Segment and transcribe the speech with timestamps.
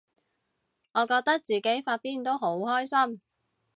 [0.93, 3.21] 我覺得自己發癲都好開心